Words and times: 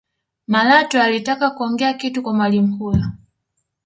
malatwe 0.47 1.01
alitaka 1.01 1.49
kuongea 1.51 1.93
kitu 1.93 2.23
kwa 2.23 2.33
mwalimu 2.33 2.77
huyo 2.77 3.05